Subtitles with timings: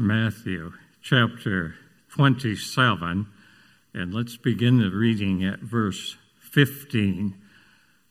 [0.00, 1.74] Matthew chapter
[2.10, 3.26] 27,
[3.92, 7.34] and let's begin the reading at verse 15.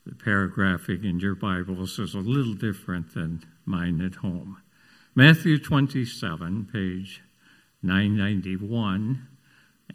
[0.05, 4.57] The paragraphing in your Bibles is a little different than mine at home.
[5.15, 7.23] Matthew 27, page
[7.81, 9.25] 991,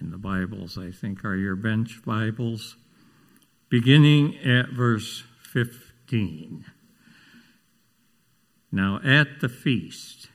[0.01, 2.79] and the Bibles, I think, are your bench Bibles,
[3.69, 6.65] beginning at verse 15.
[8.73, 10.29] Now, at the feast,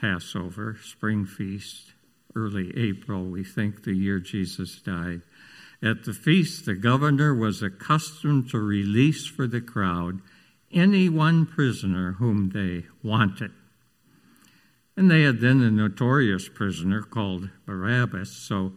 [0.00, 1.92] Passover, spring feast,
[2.34, 5.22] early April, we think the year Jesus died.
[5.82, 10.20] At the feast, the governor was accustomed to release for the crowd
[10.72, 13.52] any one prisoner whom they wanted.
[14.96, 18.32] And they had then a notorious prisoner called Barabbas.
[18.32, 18.72] So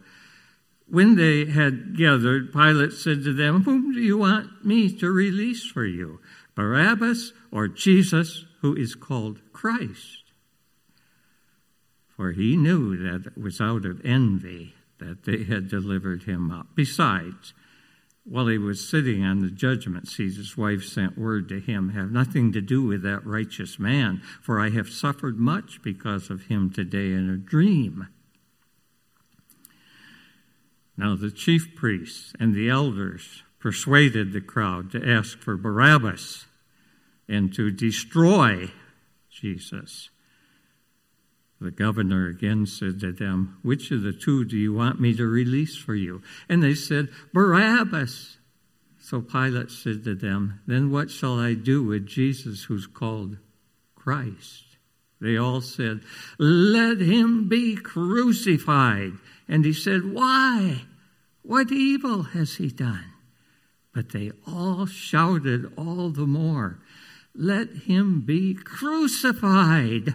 [0.86, 5.66] when they had gathered, Pilate said to them, Whom do you want me to release
[5.66, 6.20] for you,
[6.54, 10.21] Barabbas or Jesus, who is called Christ?
[12.22, 16.68] For he knew that it was out of envy that they had delivered him up.
[16.76, 17.52] Besides,
[18.22, 22.12] while he was sitting on the judgment seat, his wife sent word to him, Have
[22.12, 26.70] nothing to do with that righteous man, for I have suffered much because of him
[26.70, 28.06] today in a dream.
[30.96, 36.46] Now the chief priests and the elders persuaded the crowd to ask for Barabbas
[37.28, 38.70] and to destroy
[39.28, 40.10] Jesus.
[41.62, 45.24] The governor again said to them, Which of the two do you want me to
[45.24, 46.20] release for you?
[46.48, 48.38] And they said, Barabbas.
[48.98, 53.36] So Pilate said to them, Then what shall I do with Jesus who's called
[53.94, 54.64] Christ?
[55.20, 56.00] They all said,
[56.36, 59.12] Let him be crucified.
[59.46, 60.82] And he said, Why?
[61.42, 63.04] What evil has he done?
[63.94, 66.80] But they all shouted all the more,
[67.36, 70.14] Let him be crucified.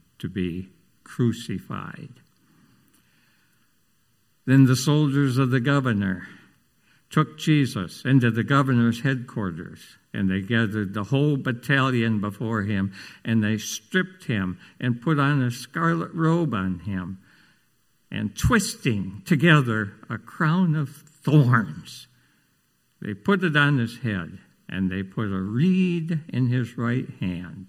[0.21, 0.69] to be
[1.03, 2.09] crucified.
[4.45, 6.27] Then the soldiers of the governor
[7.09, 12.93] took Jesus into the governor's headquarters, and they gathered the whole battalion before him,
[13.25, 17.19] and they stripped him and put on a scarlet robe on him,
[18.09, 22.07] and twisting together a crown of thorns,
[23.01, 24.37] they put it on his head,
[24.69, 27.67] and they put a reed in his right hand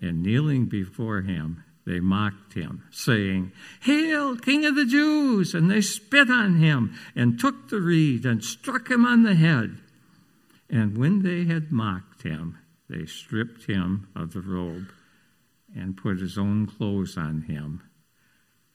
[0.00, 3.52] and kneeling before him, they mocked him, saying,
[3.82, 5.54] Hail, King of the Jews!
[5.54, 9.78] And they spit on him and took the reed and struck him on the head.
[10.68, 12.58] And when they had mocked him,
[12.88, 14.92] they stripped him of the robe
[15.74, 17.82] and put his own clothes on him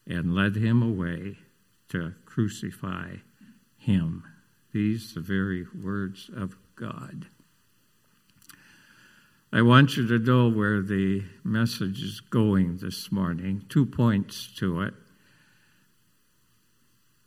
[0.06, 1.38] and led him away
[1.88, 3.16] to crucify
[3.78, 4.24] him.
[4.72, 7.26] These the very words of God.
[9.56, 13.64] I want you to know where the message is going this morning.
[13.70, 14.92] Two points to it.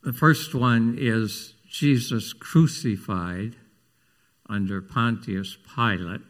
[0.03, 3.55] The first one is Jesus crucified
[4.47, 6.21] under Pontius Pilate.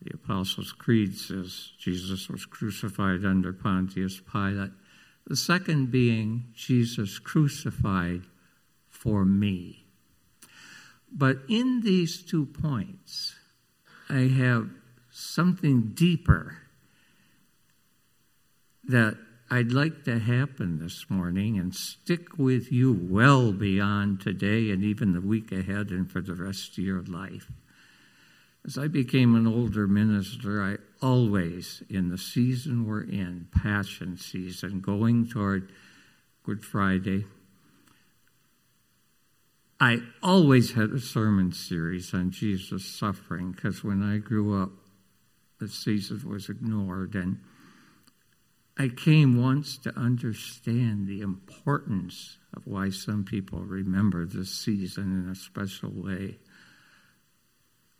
[0.00, 4.72] The Apostles' Creed says Jesus was crucified under Pontius Pilate.
[5.26, 8.22] The second being Jesus crucified
[8.88, 9.84] for me.
[11.12, 13.34] But in these two points,
[14.08, 14.70] I have
[15.16, 16.58] something deeper
[18.84, 19.16] that
[19.50, 25.14] I'd like to happen this morning and stick with you well beyond today and even
[25.14, 27.50] the week ahead and for the rest of your life.
[28.66, 34.80] As I became an older minister, I always, in the season we're in, Passion season,
[34.80, 35.72] going toward
[36.42, 37.24] Good Friday,
[39.80, 44.72] I always had a sermon series on Jesus' suffering because when I grew up,
[45.58, 47.14] the season was ignored.
[47.14, 47.38] And
[48.78, 55.30] I came once to understand the importance of why some people remember this season in
[55.30, 56.38] a special way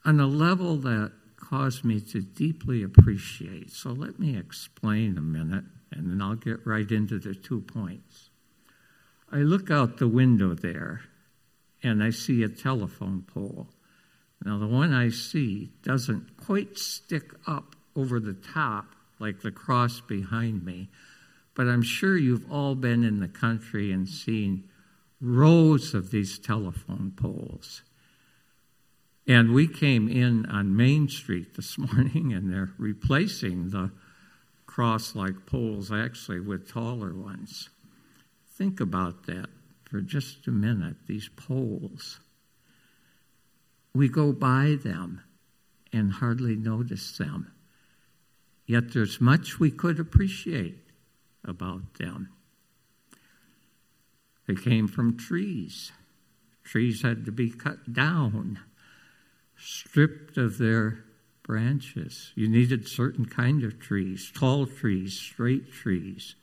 [0.04, 3.72] on a level that caused me to deeply appreciate.
[3.72, 8.30] So let me explain a minute, and then I'll get right into the two points.
[9.30, 11.02] I look out the window there
[11.82, 13.68] and I see a telephone pole.
[14.44, 18.86] Now, the one I see doesn't quite stick up over the top
[19.18, 20.88] like the cross behind me.
[21.54, 24.64] But I'm sure you've all been in the country and seen
[25.20, 27.82] rows of these telephone poles.
[29.26, 33.90] And we came in on Main Street this morning, and they're replacing the
[34.66, 37.70] cross like poles actually with taller ones.
[38.56, 39.46] Think about that
[39.84, 42.20] for just a minute these poles.
[43.96, 45.22] We go by them
[45.90, 47.50] and hardly notice them.
[48.66, 50.76] Yet there's much we could appreciate
[51.42, 52.28] about them.
[54.46, 55.92] They came from trees.
[56.62, 58.58] Trees had to be cut down,
[59.56, 61.04] stripped of their
[61.42, 62.32] branches.
[62.34, 66.34] You needed certain kind of trees, tall trees, straight trees.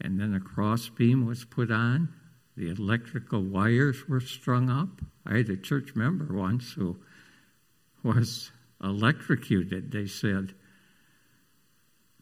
[0.00, 2.08] And then a crossbeam was put on.
[2.56, 5.02] The electrical wires were strung up.
[5.26, 6.98] I had a church member once who
[8.02, 8.50] was
[8.82, 10.54] electrocuted, they said,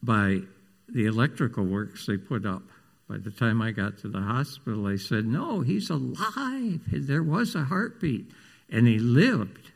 [0.03, 0.41] by
[0.89, 2.63] the electrical works they put up.
[3.09, 6.81] By the time I got to the hospital, they said, No, he's alive.
[6.93, 8.31] There was a heartbeat,
[8.69, 9.73] and he lived,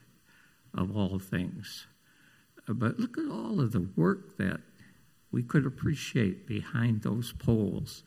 [0.73, 1.87] of all things.
[2.67, 4.61] But look at all of the work that
[5.31, 8.05] we could appreciate behind those poles.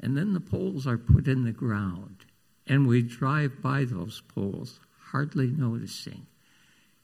[0.00, 2.24] And then the poles are put in the ground,
[2.66, 4.80] and we drive by those poles,
[5.10, 6.26] hardly noticing.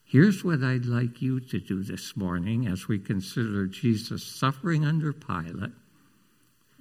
[0.05, 5.13] Here's what I'd like you to do this morning as we consider Jesus suffering under
[5.13, 5.73] Pilate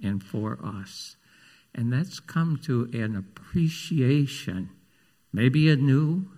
[0.02, 1.16] and for us.
[1.74, 4.70] And that's come to an appreciation,
[5.32, 6.30] maybe a new,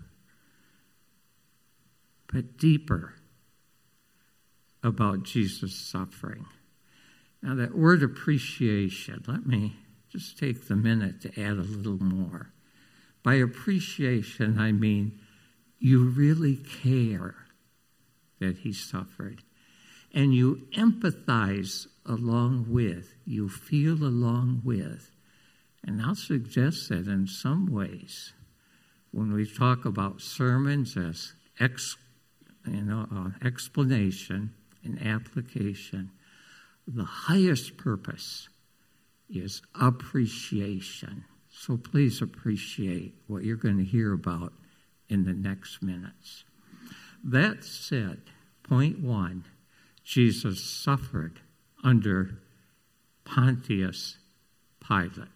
[2.32, 3.14] but deeper
[4.82, 6.46] about Jesus' suffering.
[7.42, 9.76] Now, that word appreciation, let me
[10.12, 12.52] just take the minute to add a little more.
[13.22, 15.20] By appreciation, I mean
[15.78, 17.34] you really care
[18.38, 19.42] that he suffered.
[20.12, 25.10] And you empathize along with, you feel along with.
[25.84, 28.32] And I'll suggest that in some ways,
[29.12, 31.96] when we talk about sermons as ex,
[32.66, 34.52] you know, uh, explanation
[34.84, 36.10] and application,
[36.86, 38.48] the highest purpose
[39.32, 41.24] is appreciation.
[41.50, 44.52] So please appreciate what you're going to hear about
[45.08, 46.44] in the next minutes.
[47.22, 48.22] That said,
[48.62, 49.44] point one
[50.04, 51.40] Jesus suffered
[51.84, 52.38] under
[53.24, 54.18] Pontius
[54.86, 55.28] Pilate.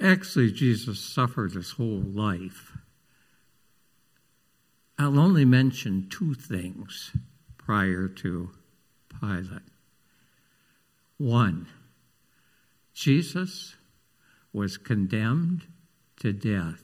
[0.00, 2.76] Actually, Jesus suffered his whole life.
[4.98, 7.12] I'll only mention two things
[7.56, 8.50] prior to
[9.20, 9.69] Pilate.
[11.20, 11.66] One,
[12.94, 13.76] Jesus
[14.54, 15.66] was condemned
[16.20, 16.82] to death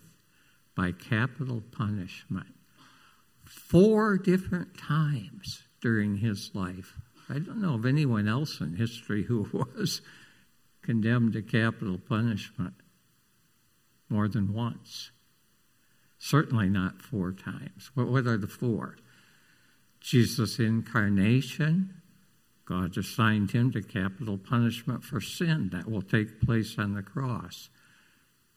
[0.75, 2.55] by capital punishment
[3.47, 6.99] four different times during his life.
[7.31, 10.03] I don't know of anyone else in history who was
[10.83, 12.75] condemned to capital punishment
[14.11, 15.13] more than once.
[16.19, 17.91] Certainly not four times.
[17.95, 18.99] What, are the four?
[19.99, 21.96] Jesus' incarnation,
[22.67, 27.71] God assigned him to capital punishment for sin that will take place on the cross.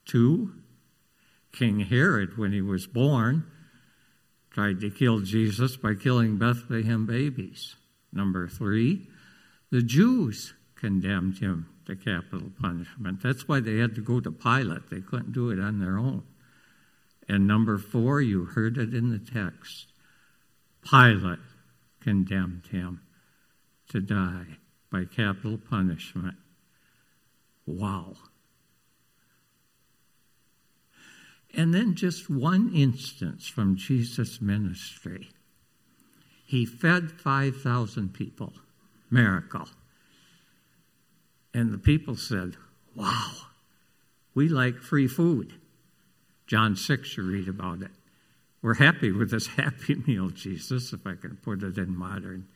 [0.04, 0.52] Two,
[1.52, 3.44] King Herod, when he was born,
[4.50, 7.76] tried to kill Jesus by killing Bethlehem babies.
[8.12, 9.08] Number three,
[9.70, 13.22] the Jews condemned him to capital punishment.
[13.22, 14.90] That's why they had to go to Pilate.
[14.90, 16.24] They couldn't do it on their own.
[17.28, 19.92] And number four, you heard it in the text
[20.82, 21.38] Pilate
[22.00, 23.02] condemned him
[23.90, 24.56] to die
[24.90, 26.36] by capital punishment.
[27.66, 28.14] Wow.
[31.54, 35.30] And then just one instance from Jesus' ministry.
[36.46, 38.52] He fed 5,000 people.
[39.10, 39.68] Miracle.
[41.52, 42.56] And the people said,
[42.94, 43.32] Wow,
[44.34, 45.54] we like free food.
[46.46, 47.90] John 6, you read about it.
[48.62, 52.46] We're happy with this happy meal, Jesus, if I can put it in modern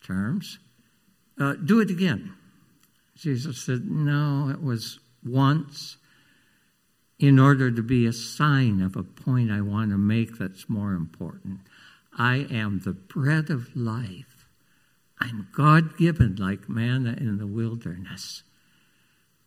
[0.00, 0.58] terms.
[1.38, 2.34] Uh, do it again.
[3.16, 5.96] Jesus said, No, it was once
[7.18, 10.92] in order to be a sign of a point I want to make that's more
[10.92, 11.60] important.
[12.16, 14.46] I am the bread of life.
[15.20, 18.44] I'm God given like manna in the wilderness.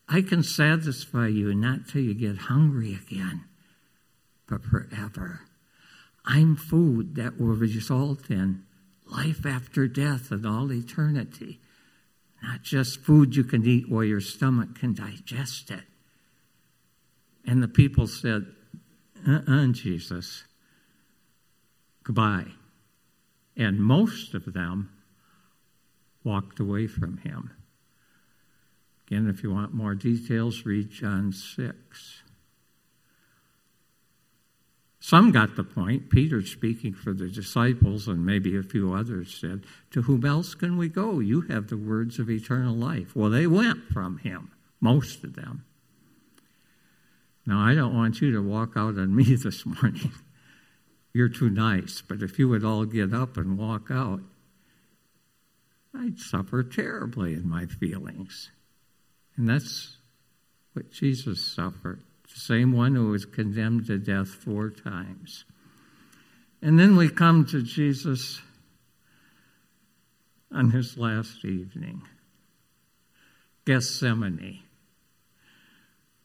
[0.07, 3.45] I can satisfy you not till you get hungry again,
[4.47, 5.41] but forever.
[6.25, 8.63] I'm food that will result in
[9.11, 11.59] life after death and all eternity.
[12.41, 15.83] Not just food you can eat while your stomach can digest it.
[17.45, 18.47] And the people said,
[19.27, 20.43] uh uh Jesus,
[22.03, 22.47] goodbye.
[23.57, 24.89] and most of them
[26.23, 27.51] walked away from him.
[29.07, 32.20] Again, if you want more details, read John 6.
[35.03, 36.11] Some got the point.
[36.11, 40.77] Peter, speaking for the disciples, and maybe a few others, said, To whom else can
[40.77, 41.19] we go?
[41.19, 43.15] You have the words of eternal life.
[43.15, 45.65] Well, they went from him, most of them.
[47.47, 50.11] Now, I don't want you to walk out on me this morning.
[51.13, 52.03] You're too nice.
[52.07, 54.21] But if you would all get up and walk out,
[55.95, 58.51] I'd suffer terribly in my feelings.
[59.35, 59.97] And that's
[60.73, 62.03] what Jesus suffered
[62.33, 65.45] the same one who was condemned to death four times.
[66.61, 68.41] And then we come to Jesus
[70.51, 72.03] on his last evening,
[73.65, 74.59] Gethsemane.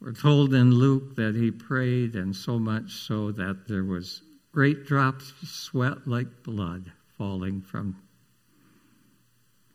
[0.00, 4.22] We're told in Luke that he prayed, and so much so that there was
[4.52, 7.96] great drops of sweat like blood falling from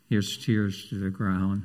[0.08, 1.64] his tears to the ground.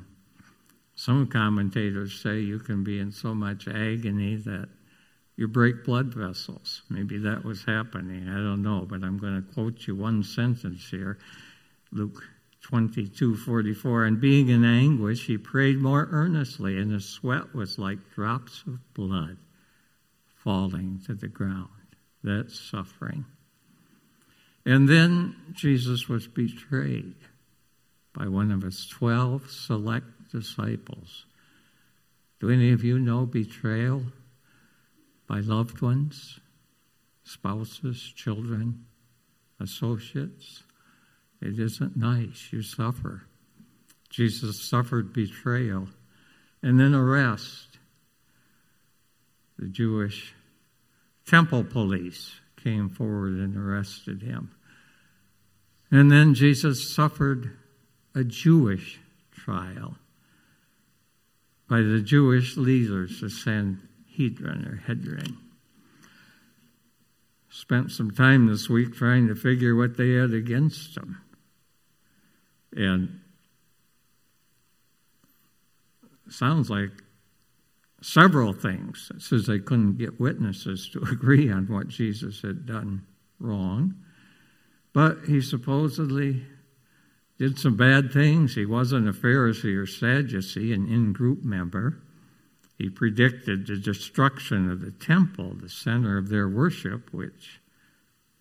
[0.98, 4.68] Some commentators say you can be in so much agony that
[5.36, 6.82] you break blood vessels.
[6.90, 8.28] Maybe that was happening.
[8.28, 11.18] I don't know, but I'm going to quote you one sentence here.
[11.92, 12.20] Luke
[12.62, 14.06] 22 44.
[14.06, 18.80] And being in anguish, he prayed more earnestly, and his sweat was like drops of
[18.94, 19.36] blood
[20.34, 21.68] falling to the ground.
[22.24, 23.24] That's suffering.
[24.66, 27.14] And then Jesus was betrayed
[28.12, 31.26] by one of his 12 select disciples.
[32.40, 34.02] Do any of you know betrayal
[35.26, 36.38] by loved ones,
[37.24, 38.86] spouses, children,
[39.60, 40.62] associates?
[41.40, 42.48] It isn't nice.
[42.52, 43.22] You suffer.
[44.08, 45.88] Jesus suffered betrayal
[46.62, 47.78] and then arrest.
[49.58, 50.34] The Jewish
[51.26, 52.32] temple police
[52.62, 54.50] came forward and arrested him.
[55.90, 57.56] And then Jesus suffered
[58.14, 59.00] a Jewish
[59.32, 59.96] trial
[61.68, 65.36] by the Jewish leaders, the Sanhedrin or Hedrin.
[67.50, 71.18] Spent some time this week trying to figure what they had against him.
[72.72, 73.20] And
[76.30, 76.90] sounds like
[78.00, 79.10] several things.
[79.14, 83.06] It says they couldn't get witnesses to agree on what Jesus had done
[83.38, 83.94] wrong.
[84.92, 86.42] But he supposedly
[87.38, 88.54] did some bad things.
[88.54, 92.00] He wasn't a Pharisee or Sadducee, an in group member.
[92.76, 97.60] He predicted the destruction of the temple, the center of their worship, which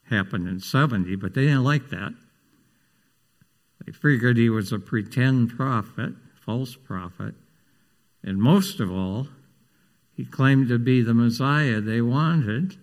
[0.09, 2.13] happened in 70, but they didn't like that.
[3.85, 6.13] They figured he was a pretend prophet,
[6.45, 7.35] false prophet,
[8.23, 9.27] and most of all,
[10.13, 12.77] he claimed to be the Messiah they wanted,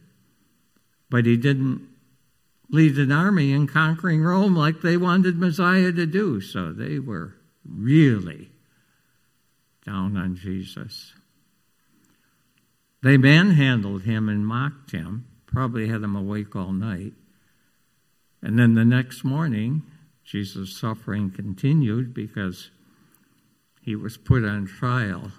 [1.10, 1.88] but he didn't
[2.74, 6.40] lead an army in conquering Rome like they wanted Messiah to do.
[6.40, 8.50] So they were really
[9.86, 11.14] down on Jesus.
[13.00, 17.12] They manhandled him and mocked him, probably had him awake all night.
[18.42, 19.82] And then the next morning,
[20.24, 22.70] Jesus' suffering continued because
[23.82, 25.30] he was put on trial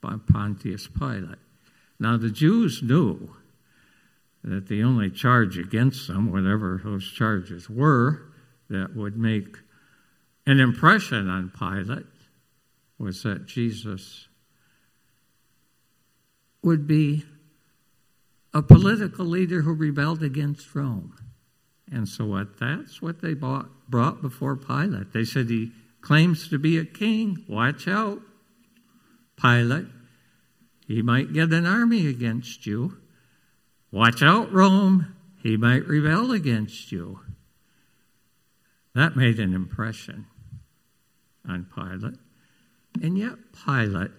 [0.00, 1.38] by Pontius Pilate.
[1.98, 3.34] Now, the Jews knew
[4.46, 8.22] that the only charge against them, whatever those charges were,
[8.70, 9.56] that would make
[10.46, 12.06] an impression on Pilate
[12.98, 14.28] was that Jesus
[16.62, 17.24] would be
[18.54, 21.14] a political leader who rebelled against Rome.
[21.90, 25.12] And so what that's what they bought, brought before Pilate.
[25.12, 27.44] They said he claims to be a king.
[27.48, 28.20] Watch out,
[29.40, 29.86] Pilate.
[30.86, 32.98] He might get an army against you.
[33.90, 35.14] Watch out, Rome.
[35.42, 37.20] He might rebel against you.
[38.94, 40.26] That made an impression
[41.48, 42.18] on Pilate.
[43.02, 44.10] And yet, Pilate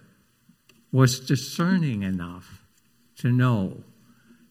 [0.92, 2.62] was discerning enough
[3.16, 3.82] to know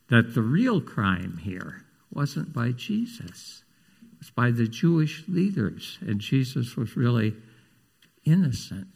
[0.09, 3.63] that the real crime here wasn't by Jesus,
[4.01, 5.97] it was by the Jewish leaders.
[6.01, 7.35] And Jesus was really
[8.25, 8.87] innocent,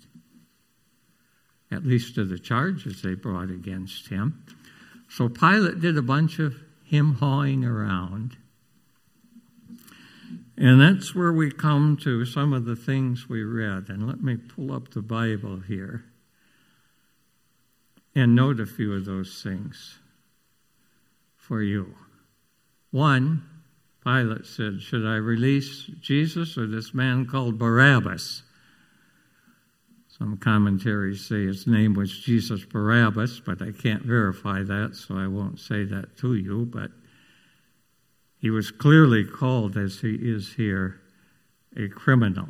[1.71, 4.45] at least to the charges they brought against him.
[5.11, 8.37] So Pilate did a bunch of him hawing around.
[10.55, 13.89] And that's where we come to some of the things we read.
[13.89, 16.05] And let me pull up the Bible here
[18.15, 19.99] and note a few of those things
[21.35, 21.93] for you.
[22.91, 23.43] One,
[24.05, 28.43] Pilate said, Should I release Jesus or this man called Barabbas?
[30.21, 35.25] Some commentaries say his name was Jesus Barabbas, but I can't verify that, so I
[35.25, 36.65] won't say that to you.
[36.71, 36.91] But
[38.37, 41.01] he was clearly called, as he is here,
[41.75, 42.49] a criminal.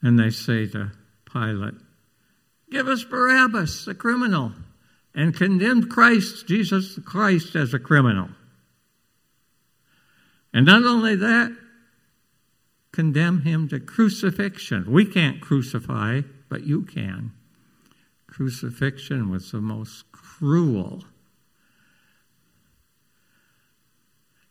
[0.00, 0.92] And they say to
[1.30, 1.74] Pilate,
[2.70, 4.52] Give us Barabbas, the criminal,
[5.14, 8.30] and condemn Christ, Jesus Christ, as a criminal.
[10.54, 11.58] And not only that,
[12.92, 14.90] condemn him to crucifixion.
[14.90, 17.32] We can't crucify, but you can.
[18.26, 21.04] Crucifixion was the most cruel,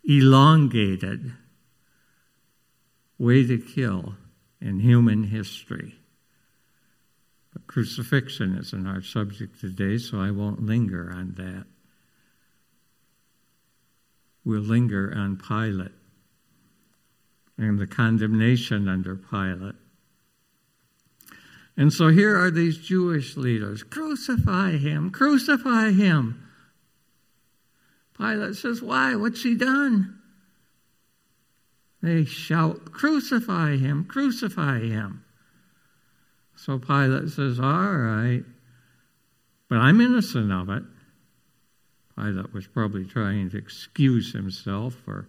[0.04, 1.34] elongated
[3.18, 4.16] way to kill
[4.60, 5.96] in human history.
[7.54, 11.66] But crucifixion isn't our subject today, so I won't linger on that.
[14.44, 15.92] We'll linger on Pilate
[17.62, 19.75] and the condemnation under Pilate.
[21.77, 26.44] And so here are these Jewish leaders crucify him, crucify him.
[28.18, 29.15] Pilate says, Why?
[29.15, 30.20] What's he done?
[32.01, 35.24] They shout, Crucify him, crucify him.
[36.56, 38.44] So Pilate says, All right,
[39.70, 40.84] but I'm innocent of it.
[42.15, 45.27] Pilate was probably trying to excuse himself or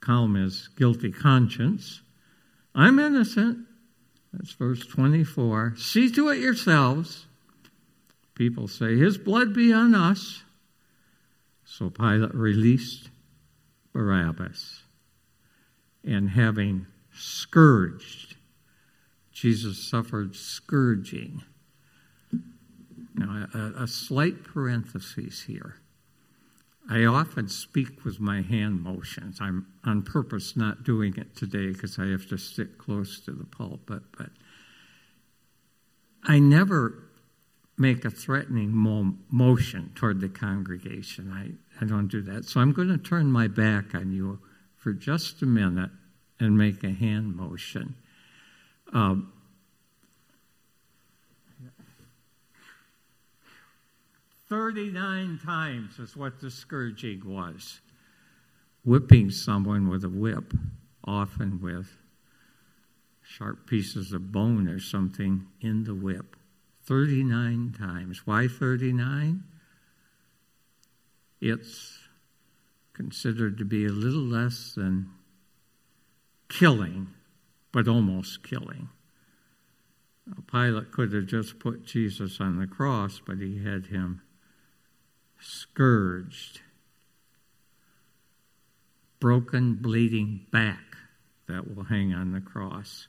[0.00, 2.02] calm his guilty conscience.
[2.74, 3.66] I'm innocent.
[4.32, 5.74] That's verse 24.
[5.76, 7.26] See to it yourselves.
[8.34, 10.42] People say, His blood be on us.
[11.64, 13.10] So Pilate released
[13.92, 14.82] Barabbas.
[16.04, 18.36] And having scourged,
[19.32, 21.42] Jesus suffered scourging.
[23.14, 25.76] Now, a, a slight parenthesis here.
[26.90, 29.38] I often speak with my hand motions.
[29.40, 33.44] I'm on purpose not doing it today because I have to sit close to the
[33.44, 34.30] pulpit, but
[36.24, 37.02] I never
[37.76, 41.30] make a threatening mo- motion toward the congregation.
[41.32, 42.46] I, I don't do that.
[42.46, 44.40] So I'm going to turn my back on you
[44.76, 45.90] for just a minute
[46.40, 47.94] and make a hand motion.
[48.92, 49.32] Um,
[54.48, 57.80] 39 times is what the scourging was.
[58.84, 60.54] Whipping someone with a whip,
[61.04, 61.88] often with
[63.22, 66.34] sharp pieces of bone or something in the whip.
[66.84, 68.26] 39 times.
[68.26, 69.44] Why 39?
[71.40, 71.98] It's
[72.94, 75.10] considered to be a little less than
[76.48, 77.08] killing,
[77.70, 78.88] but almost killing.
[80.50, 84.22] Pilate could have just put Jesus on the cross, but he had him
[85.40, 86.60] scourged,
[89.20, 90.96] broken, bleeding back
[91.48, 93.08] that will hang on the cross.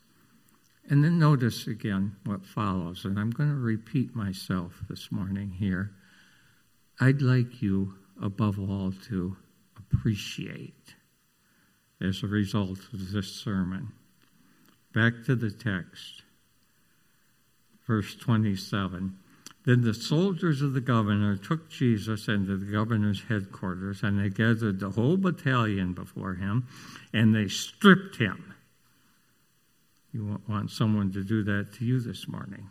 [0.89, 5.91] And then notice again what follows, and I'm going to repeat myself this morning here.
[6.99, 9.37] I'd like you, above all, to
[9.77, 10.95] appreciate
[12.01, 13.91] as a result of this sermon.
[14.93, 16.23] Back to the text,
[17.85, 19.15] verse 27.
[19.69, 24.79] Then the soldiers of the governor took Jesus into the governor's headquarters, and they gathered
[24.79, 26.67] the whole battalion before him,
[27.13, 28.55] and they stripped him.
[30.11, 32.69] You won't want someone to do that to you this morning.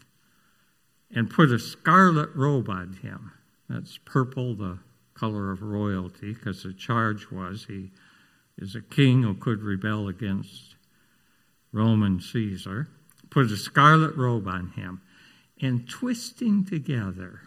[1.15, 3.31] And put a scarlet robe on him.
[3.69, 4.81] That's purple, the
[5.15, 7.93] color of royalty, because the charge was he
[8.57, 10.75] is a king who could rebel against
[11.71, 12.89] Roman Caesar.
[13.31, 15.01] Put a scarlet robe on him
[15.61, 17.41] and twisting together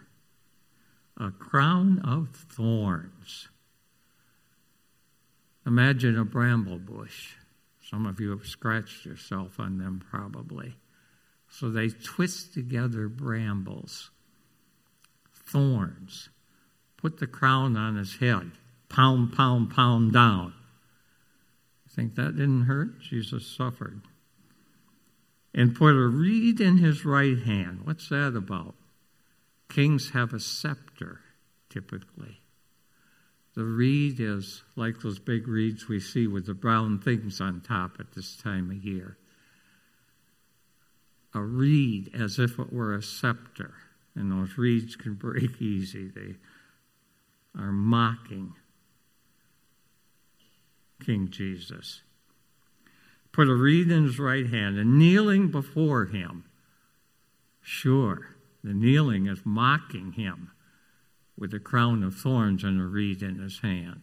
[1.16, 3.48] a crown of thorns.
[5.66, 7.34] Imagine a bramble bush.
[7.88, 10.76] Some of you have scratched yourself on them probably.
[11.50, 14.10] So they twist together brambles,
[15.32, 16.30] thorns,
[16.96, 18.52] put the crown on his head,
[18.88, 20.54] pound, pound, pound down.
[21.90, 23.00] Think that didn't hurt?
[23.00, 24.00] Jesus suffered
[25.54, 27.80] and put a reed in his right hand.
[27.84, 28.74] What's that about?
[29.68, 31.20] Kings have a scepter,
[31.68, 32.40] typically.
[33.54, 37.96] The reed is like those big reeds we see with the brown things on top
[38.00, 39.18] at this time of year.
[41.34, 43.74] A reed as if it were a scepter,
[44.14, 46.08] and those reeds can break easy.
[46.08, 46.36] They
[47.58, 48.54] are mocking
[51.04, 52.02] King Jesus
[53.32, 56.44] put a reed in his right hand, and kneeling before him.
[57.62, 60.50] Sure, the kneeling is mocking him
[61.36, 64.02] with a crown of thorns and a reed in his hand.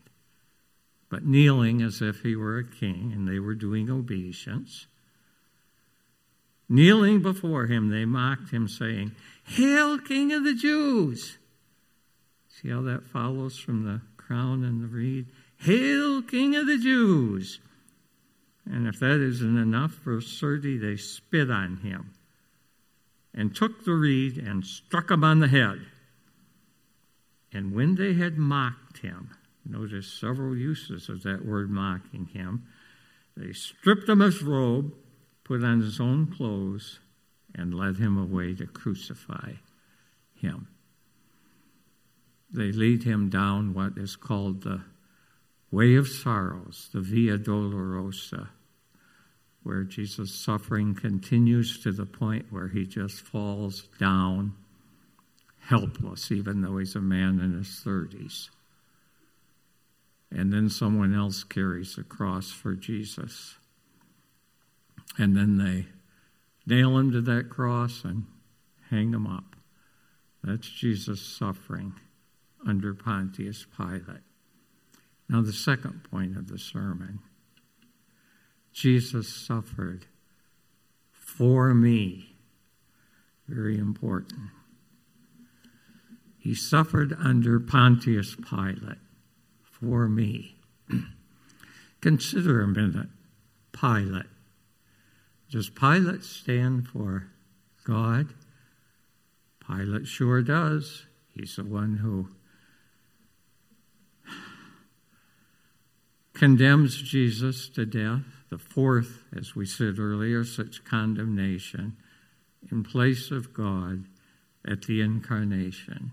[1.09, 4.87] But kneeling as if he were a king and they were doing obeisance.
[6.67, 9.13] Kneeling before him, they mocked him, saying,
[9.43, 11.39] Hail, King of the Jews!
[12.47, 15.27] See how that follows from the crown and the reed?
[15.57, 17.59] Hail, King of the Jews!
[18.69, 22.13] And if that isn't enough, verse 30, they spit on him
[23.33, 25.79] and took the reed and struck him on the head.
[27.51, 29.31] And when they had mocked him,
[29.65, 32.67] notice several uses of that word mocking him,
[33.35, 34.93] they stripped him of his robe,
[35.43, 36.99] put on his own clothes,
[37.55, 39.53] and led him away to crucify
[40.35, 40.67] him.
[42.51, 44.81] They lead him down what is called the
[45.71, 48.49] Way of Sorrows, the Via Dolorosa,
[49.63, 54.53] where Jesus' suffering continues to the point where he just falls down
[55.59, 58.49] helpless, even though he's a man in his 30s.
[60.31, 63.55] And then someone else carries the cross for Jesus.
[65.17, 65.87] And then they
[66.65, 68.25] nail him to that cross and
[68.89, 69.55] hang him up.
[70.43, 71.93] That's Jesus' suffering
[72.65, 74.23] under Pontius Pilate.
[75.27, 77.19] Now, the second point of the sermon
[78.73, 80.05] Jesus suffered
[81.11, 82.35] for me.
[83.47, 84.51] Very important.
[86.37, 88.97] He suffered under Pontius Pilate
[89.61, 90.55] for me.
[92.01, 93.09] Consider a minute
[93.71, 94.25] Pilate.
[95.51, 97.27] Does Pilate stand for
[97.83, 98.33] God?
[99.65, 101.05] Pilate sure does.
[101.33, 102.29] He's the one who
[106.33, 111.95] condemns Jesus to death, the fourth, as we said earlier, such condemnation
[112.71, 114.05] in place of God
[114.67, 116.11] at the incarnation.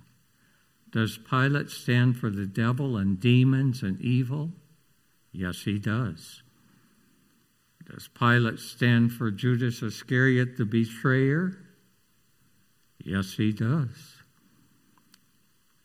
[0.90, 4.51] Does Pilate stand for the devil and demons and evil?
[5.33, 6.42] Yes, he does.
[7.90, 11.59] Does Pilate stand for Judas Iscariot, the betrayer?
[13.03, 14.16] Yes, he does.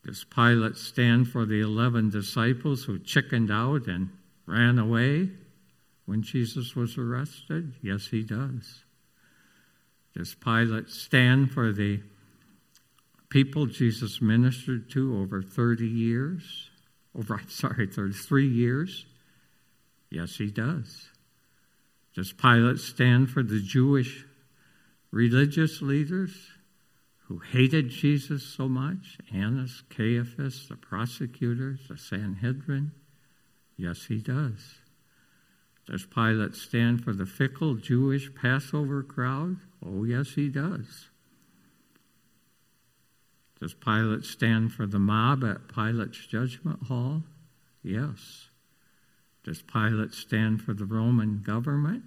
[0.06, 4.10] Does Pilate stand for the 11 disciples who chickened out and
[4.48, 5.30] ran away
[6.12, 7.72] when Jesus was arrested?
[7.82, 8.84] Yes, he does.
[10.14, 12.02] Does Pilate stand for the
[13.30, 16.70] people Jesus ministered to over 30 years?
[17.18, 19.06] Over, I'm sorry, 33 years?
[20.10, 21.08] Yes, he does.
[22.14, 24.26] Does Pilate stand for the Jewish
[25.12, 26.36] religious leaders
[27.30, 29.18] who hated Jesus so much?
[29.34, 32.92] Annas, Caiaphas, the prosecutors, the Sanhedrin?
[33.78, 34.81] Yes, he does.
[35.92, 39.58] Does Pilate stand for the fickle Jewish Passover crowd?
[39.86, 41.10] Oh, yes, he does.
[43.60, 47.24] Does Pilate stand for the mob at Pilate's judgment hall?
[47.84, 48.48] Yes.
[49.44, 52.06] Does Pilate stand for the Roman government?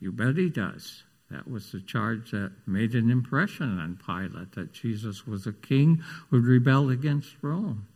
[0.00, 1.04] You bet he does.
[1.30, 6.02] That was the charge that made an impression on Pilate that Jesus was a king
[6.30, 7.88] who rebelled against Rome.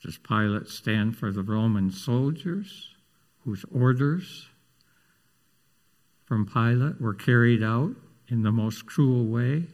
[0.00, 2.89] Does Pilate stand for the Roman soldiers
[3.50, 4.46] whose orders
[6.24, 7.90] from Pilate were carried out
[8.28, 9.64] in the most cruel way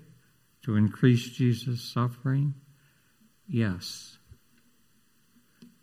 [0.62, 2.54] to increase Jesus' suffering?
[3.46, 4.16] Yes.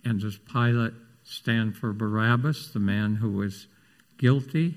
[0.03, 3.67] And does Pilate stand for Barabbas, the man who was
[4.17, 4.73] guilty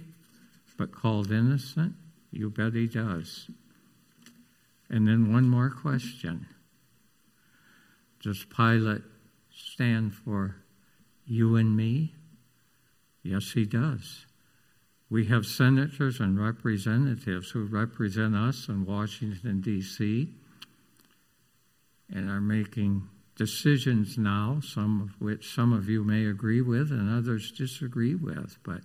[0.77, 1.95] but called innocent?
[2.31, 3.49] You bet he does.
[4.91, 6.47] And then one more question
[8.23, 9.05] Does Pilate
[9.51, 10.57] stand for
[11.25, 12.13] you and me?
[13.27, 14.27] Yes, he does.
[15.11, 20.33] We have senators and representatives who represent us in Washington, D.C.,
[22.09, 27.11] and are making decisions now, some of which some of you may agree with and
[27.11, 28.83] others disagree with, but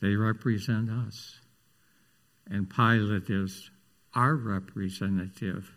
[0.00, 1.40] they represent us.
[2.48, 3.70] And Pilate is
[4.14, 5.72] our representative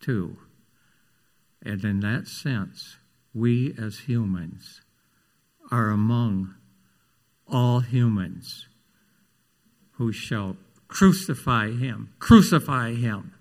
[0.00, 0.36] too.
[1.62, 2.96] And in that sense,
[3.32, 4.82] we as humans
[5.70, 6.54] are among
[7.46, 8.66] all humans
[9.92, 10.56] who shall
[10.88, 13.32] crucify him, crucify him.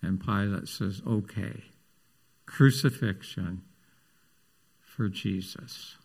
[0.00, 1.64] And Pilate says, okay,
[2.46, 3.62] crucifixion
[4.80, 5.96] for Jesus.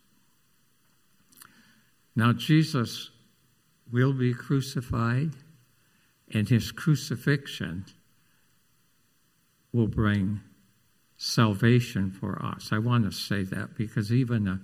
[2.14, 3.10] Now, Jesus
[3.90, 5.32] will be crucified,
[6.32, 7.86] and his crucifixion
[9.72, 10.40] will bring
[11.18, 12.70] salvation for us.
[12.72, 14.60] I want to say that because even a,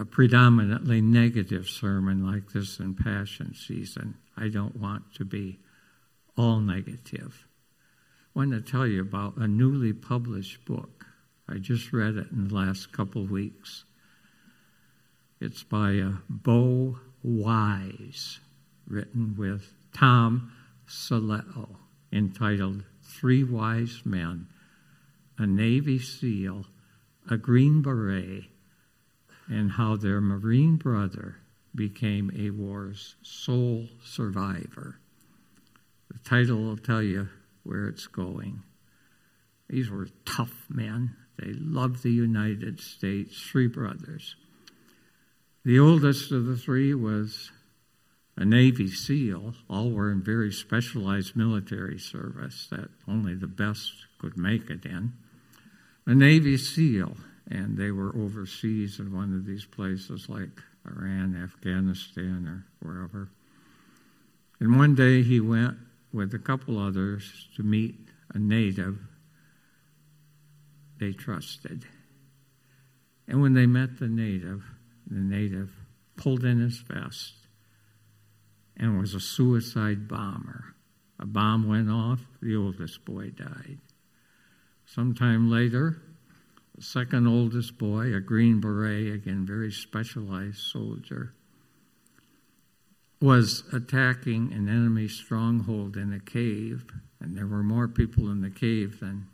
[0.00, 5.60] a predominantly negative sermon like this in Passion season, I don't want to be
[6.36, 7.46] all negative.
[8.34, 11.06] I want to tell you about a newly published book.
[11.48, 13.84] I just read it in the last couple of weeks.
[15.40, 18.40] It's by uh, Bo Wise,
[18.88, 20.52] written with Tom
[20.88, 21.76] Sileo,
[22.10, 24.48] entitled Three Wise Men
[25.38, 26.66] a Navy SEAL,
[27.28, 28.44] a Green Beret,
[29.48, 31.36] and how their Marine brother
[31.74, 34.98] became a war's sole survivor.
[36.10, 37.28] The title will tell you
[37.62, 38.62] where it's going.
[39.68, 41.16] These were tough men.
[41.38, 44.36] They loved the United States, three brothers.
[45.64, 47.50] The oldest of the three was
[48.36, 49.54] a Navy SEAL.
[49.68, 55.14] All were in very specialized military service that only the best could make it in.
[56.06, 57.16] A Navy SEAL,
[57.50, 63.28] and they were overseas in one of these places like Iran, Afghanistan, or wherever.
[64.60, 65.76] And one day he went
[66.12, 67.96] with a couple others to meet
[68.32, 68.98] a native
[70.98, 71.84] they trusted.
[73.28, 74.64] And when they met the native,
[75.06, 75.70] the native
[76.16, 77.34] pulled in his vest
[78.76, 80.74] and was a suicide bomber.
[81.18, 83.78] A bomb went off, the oldest boy died.
[84.86, 86.00] Sometime later,
[86.76, 91.34] the second oldest boy, a Green Beret, again, very specialized soldier,
[93.20, 96.84] was attacking an enemy stronghold in a cave,
[97.20, 99.26] and there were more people in the cave than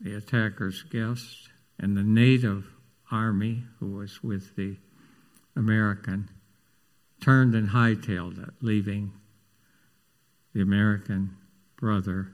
[0.00, 2.66] the attackers guessed, and the native
[3.10, 4.76] army, who was with the
[5.56, 6.28] American,
[7.20, 9.12] turned and hightailed it, leaving
[10.52, 11.36] the American
[11.76, 12.32] brother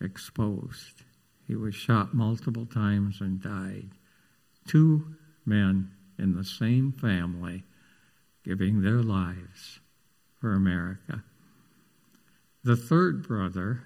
[0.00, 1.02] exposed.
[1.46, 3.90] He was shot multiple times and died.
[4.66, 7.64] Two men in the same family
[8.44, 9.80] giving their lives
[10.40, 11.22] for America.
[12.62, 13.82] The third brother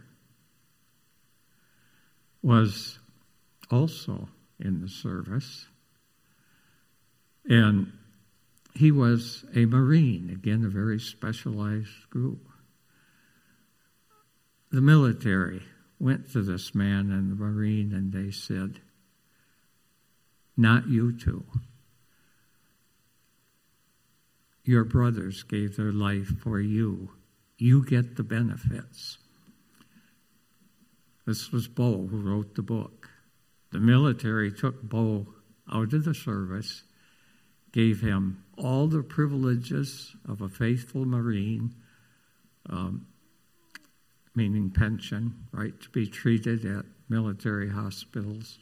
[2.42, 2.98] was
[3.70, 4.28] also
[4.60, 5.66] in the service,
[7.48, 7.92] and
[8.74, 12.46] he was a Marine, again, a very specialized group.
[14.70, 15.62] The military
[15.98, 18.80] went to this man and the Marine and they said,
[20.56, 21.44] Not you two.
[24.64, 27.10] Your brothers gave their life for you.
[27.56, 29.18] You get the benefits.
[31.26, 33.10] This was Bo who wrote the book.
[33.72, 35.26] The military took Bo
[35.70, 36.84] out of the service,
[37.72, 41.74] gave him all the privileges of a faithful Marine,
[42.68, 43.06] um,
[44.38, 48.60] meaning pension, right to be treated at military hospitals,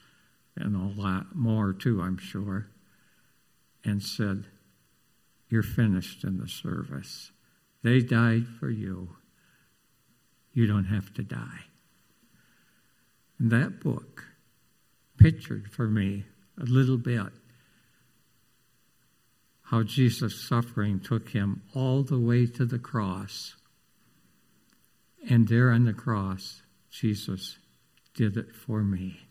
[0.56, 2.68] and a lot more too, I'm sure,
[3.84, 4.46] and said,
[5.50, 7.30] You're finished in the service.
[7.82, 9.16] They died for you.
[10.54, 11.66] You don't have to die.
[13.38, 14.24] And that book
[15.18, 16.24] pictured for me
[16.58, 17.34] a little bit
[19.64, 23.56] how Jesus' suffering took him all the way to the cross.
[25.28, 27.58] And there on the cross, Jesus
[28.14, 29.26] did it for me.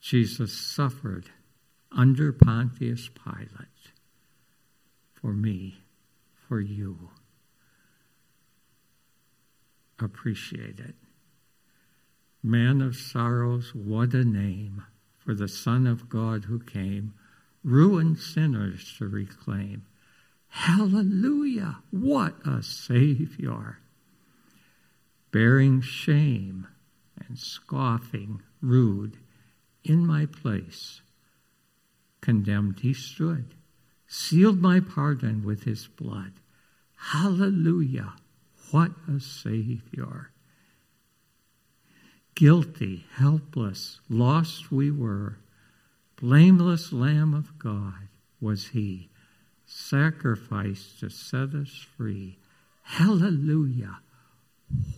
[0.00, 1.30] Jesus suffered
[1.90, 3.92] under Pontius Pilate
[5.14, 5.78] for me,
[6.48, 7.10] for you.
[9.98, 10.96] Appreciate it.
[12.42, 14.82] Man of sorrows, what a name
[15.16, 17.14] for the Son of God who came,
[17.62, 19.86] ruined sinners to reclaim.
[20.48, 21.78] Hallelujah!
[21.90, 23.78] What a Savior!
[25.32, 26.66] Bearing shame
[27.16, 29.16] and scoffing, rude,
[29.82, 31.00] in my place,
[32.20, 33.54] condemned he stood,
[34.06, 36.34] sealed my pardon with his blood.
[36.96, 38.12] Hallelujah!
[38.70, 40.30] What a Savior!
[42.34, 45.38] Guilty, helpless, lost we were.
[46.16, 48.08] Blameless Lamb of God
[48.40, 49.08] was He,
[49.66, 52.38] sacrificed to set us free.
[52.82, 53.98] Hallelujah!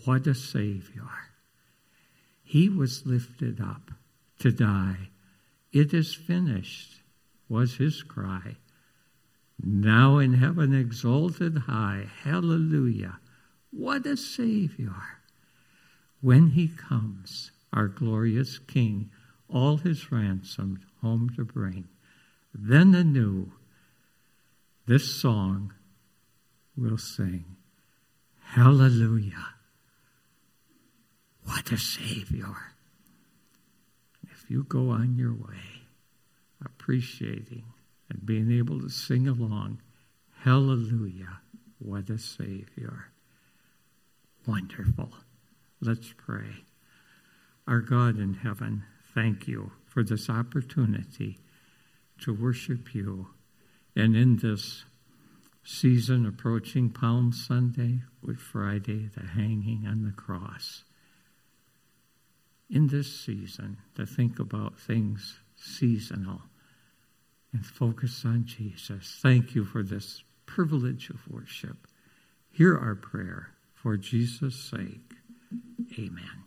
[0.04, 1.08] What a Savior!
[2.42, 3.90] He was lifted up
[4.40, 5.08] to die.
[5.72, 7.00] It is finished,
[7.48, 8.56] was His cry.
[9.62, 12.06] Now in heaven exalted high.
[12.22, 13.18] Hallelujah!
[13.70, 14.94] What a Savior!
[16.24, 19.10] when he comes, our glorious King,
[19.46, 21.86] all his ransomed home to bring.
[22.54, 23.52] Then anew,
[24.86, 25.74] this song
[26.78, 27.44] will sing.
[28.40, 29.53] Hallelujah.
[31.44, 32.54] What a Savior.
[34.30, 35.82] If you go on your way,
[36.64, 37.64] appreciating
[38.10, 39.80] and being able to sing along,
[40.42, 41.40] Hallelujah,
[41.78, 43.06] what a Savior.
[44.46, 45.10] Wonderful.
[45.80, 46.64] Let's pray.
[47.66, 51.38] Our God in heaven, thank you for this opportunity
[52.20, 53.28] to worship you.
[53.96, 54.84] And in this
[55.62, 60.84] season approaching Palm Sunday, Good Friday, the hanging on the cross,
[62.70, 66.42] in this season to think about things seasonal
[67.52, 69.18] and focus on Jesus.
[69.22, 71.86] Thank you for this privilege of worship.
[72.50, 75.14] Hear our prayer for Jesus' sake.
[75.98, 76.43] Amen.